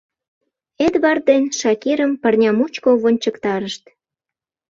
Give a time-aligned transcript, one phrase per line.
[0.85, 3.83] Эдвард ден Шакирым пырня мучко вончыктарышт.